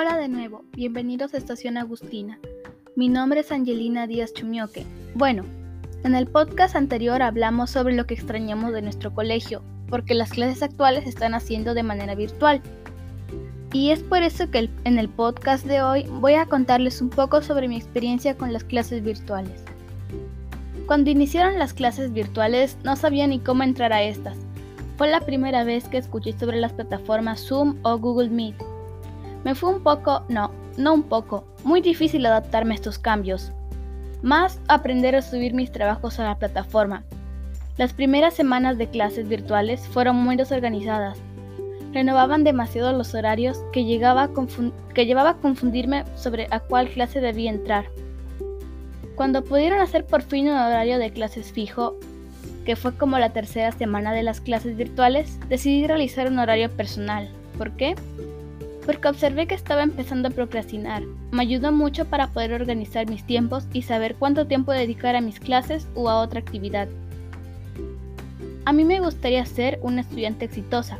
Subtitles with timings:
[0.00, 2.38] Hola de nuevo, bienvenidos a Estación Agustina.
[2.94, 4.86] Mi nombre es Angelina Díaz Chumioque.
[5.16, 5.42] Bueno,
[6.04, 10.62] en el podcast anterior hablamos sobre lo que extrañamos de nuestro colegio, porque las clases
[10.62, 12.62] actuales se están haciendo de manera virtual.
[13.72, 17.42] Y es por eso que en el podcast de hoy voy a contarles un poco
[17.42, 19.64] sobre mi experiencia con las clases virtuales.
[20.86, 24.36] Cuando iniciaron las clases virtuales no sabía ni cómo entrar a estas.
[24.96, 28.77] Fue la primera vez que escuché sobre las plataformas Zoom o Google Meet
[29.44, 33.52] me fue un poco, no, no un poco, muy difícil adaptarme a estos cambios.
[34.22, 37.04] Más aprender a subir mis trabajos a la plataforma.
[37.76, 41.18] Las primeras semanas de clases virtuales fueron muy desorganizadas.
[41.92, 44.30] Renovaban demasiado los horarios que, llegaba
[44.94, 47.86] que llevaba a confundirme sobre a cuál clase debía entrar.
[49.14, 51.96] Cuando pudieron hacer por fin un horario de clases fijo,
[52.64, 57.28] que fue como la tercera semana de las clases virtuales, decidí realizar un horario personal.
[57.56, 57.94] ¿Por qué?
[58.88, 61.02] Porque observé que estaba empezando a procrastinar.
[61.30, 65.40] Me ayudó mucho para poder organizar mis tiempos y saber cuánto tiempo dedicar a mis
[65.40, 66.88] clases o a otra actividad.
[68.64, 70.98] A mí me gustaría ser una estudiante exitosa.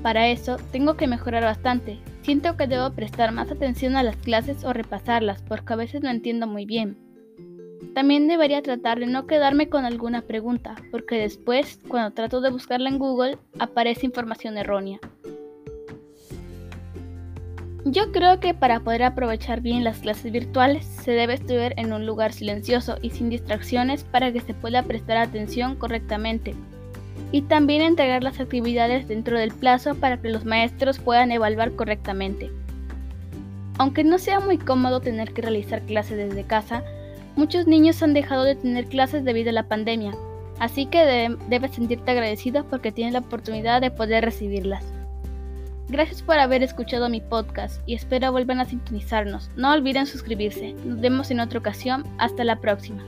[0.00, 1.98] Para eso tengo que mejorar bastante.
[2.22, 6.08] Siento que debo prestar más atención a las clases o repasarlas porque a veces no
[6.08, 6.96] entiendo muy bien.
[7.96, 12.90] También debería tratar de no quedarme con alguna pregunta, porque después, cuando trato de buscarla
[12.90, 15.00] en Google, aparece información errónea.
[17.84, 22.06] Yo creo que para poder aprovechar bien las clases virtuales se debe estudiar en un
[22.06, 26.54] lugar silencioso y sin distracciones para que se pueda prestar atención correctamente.
[27.32, 32.52] Y también entregar las actividades dentro del plazo para que los maestros puedan evaluar correctamente.
[33.78, 36.84] Aunque no sea muy cómodo tener que realizar clases desde casa,
[37.34, 40.12] muchos niños han dejado de tener clases debido a la pandemia,
[40.60, 44.84] así que debes sentirte agradecido porque tienes la oportunidad de poder recibirlas.
[45.92, 49.50] Gracias por haber escuchado mi podcast y espero vuelvan a sintonizarnos.
[49.56, 50.72] No olviden suscribirse.
[50.86, 52.06] Nos vemos en otra ocasión.
[52.16, 53.04] Hasta la próxima.